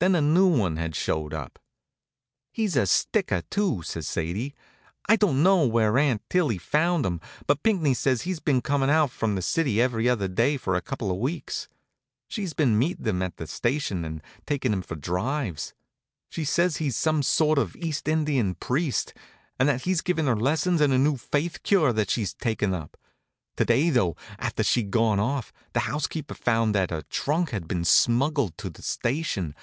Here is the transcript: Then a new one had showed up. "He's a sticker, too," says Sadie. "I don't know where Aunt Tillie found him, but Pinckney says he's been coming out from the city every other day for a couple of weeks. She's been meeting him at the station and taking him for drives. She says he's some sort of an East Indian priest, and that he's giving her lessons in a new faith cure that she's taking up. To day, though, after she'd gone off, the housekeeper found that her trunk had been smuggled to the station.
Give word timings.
Then 0.00 0.14
a 0.14 0.20
new 0.20 0.46
one 0.46 0.76
had 0.76 0.94
showed 0.94 1.34
up. 1.34 1.58
"He's 2.52 2.76
a 2.76 2.86
sticker, 2.86 3.42
too," 3.50 3.82
says 3.82 4.06
Sadie. 4.06 4.54
"I 5.08 5.16
don't 5.16 5.42
know 5.42 5.66
where 5.66 5.98
Aunt 5.98 6.22
Tillie 6.30 6.56
found 6.56 7.04
him, 7.04 7.20
but 7.48 7.64
Pinckney 7.64 7.94
says 7.94 8.22
he's 8.22 8.38
been 8.38 8.60
coming 8.62 8.90
out 8.90 9.10
from 9.10 9.34
the 9.34 9.42
city 9.42 9.82
every 9.82 10.08
other 10.08 10.28
day 10.28 10.56
for 10.56 10.76
a 10.76 10.80
couple 10.80 11.10
of 11.10 11.16
weeks. 11.16 11.66
She's 12.28 12.52
been 12.52 12.78
meeting 12.78 13.08
him 13.08 13.22
at 13.22 13.38
the 13.38 13.48
station 13.48 14.04
and 14.04 14.22
taking 14.46 14.72
him 14.72 14.82
for 14.82 14.94
drives. 14.94 15.74
She 16.30 16.44
says 16.44 16.76
he's 16.76 16.94
some 16.96 17.24
sort 17.24 17.58
of 17.58 17.74
an 17.74 17.82
East 17.82 18.06
Indian 18.06 18.54
priest, 18.54 19.12
and 19.58 19.68
that 19.68 19.82
he's 19.82 20.00
giving 20.00 20.26
her 20.26 20.36
lessons 20.36 20.80
in 20.80 20.92
a 20.92 20.98
new 20.98 21.16
faith 21.16 21.64
cure 21.64 21.92
that 21.94 22.08
she's 22.08 22.34
taking 22.34 22.72
up. 22.72 22.96
To 23.56 23.64
day, 23.64 23.90
though, 23.90 24.14
after 24.38 24.62
she'd 24.62 24.92
gone 24.92 25.18
off, 25.18 25.52
the 25.72 25.80
housekeeper 25.80 26.34
found 26.34 26.72
that 26.76 26.90
her 26.92 27.02
trunk 27.02 27.50
had 27.50 27.66
been 27.66 27.84
smuggled 27.84 28.56
to 28.58 28.70
the 28.70 28.82
station. 28.82 29.56